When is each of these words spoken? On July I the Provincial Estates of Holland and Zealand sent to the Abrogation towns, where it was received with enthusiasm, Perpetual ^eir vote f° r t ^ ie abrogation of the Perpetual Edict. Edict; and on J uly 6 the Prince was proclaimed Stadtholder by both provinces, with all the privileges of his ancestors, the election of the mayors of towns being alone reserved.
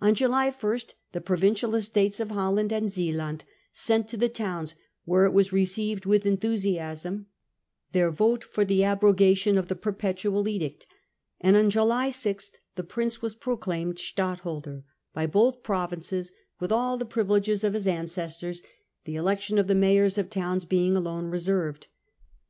On 0.00 0.14
July 0.14 0.46
I 0.46 0.82
the 1.12 1.20
Provincial 1.20 1.74
Estates 1.74 2.20
of 2.20 2.30
Holland 2.30 2.72
and 2.72 2.88
Zealand 2.88 3.44
sent 3.70 4.08
to 4.08 4.16
the 4.16 4.24
Abrogation 4.24 4.46
towns, 4.46 4.74
where 5.04 5.26
it 5.26 5.34
was 5.34 5.52
received 5.52 6.06
with 6.06 6.24
enthusiasm, 6.24 7.26
Perpetual 7.92 8.10
^eir 8.10 8.14
vote 8.16 8.46
f° 8.50 8.58
r 8.60 8.64
t 8.64 8.74
^ 8.74 8.76
ie 8.78 8.82
abrogation 8.84 9.58
of 9.58 9.68
the 9.68 9.76
Perpetual 9.76 10.48
Edict. 10.48 10.84
Edict; 10.84 10.86
and 11.42 11.54
on 11.58 11.68
J 11.68 11.80
uly 11.80 12.10
6 12.10 12.50
the 12.76 12.82
Prince 12.82 13.20
was 13.20 13.34
proclaimed 13.34 13.98
Stadtholder 13.98 14.84
by 15.12 15.26
both 15.26 15.62
provinces, 15.62 16.32
with 16.58 16.72
all 16.72 16.96
the 16.96 17.04
privileges 17.04 17.62
of 17.62 17.74
his 17.74 17.86
ancestors, 17.86 18.62
the 19.04 19.16
election 19.16 19.58
of 19.58 19.66
the 19.66 19.74
mayors 19.74 20.16
of 20.16 20.30
towns 20.30 20.64
being 20.64 20.96
alone 20.96 21.26
reserved. 21.26 21.88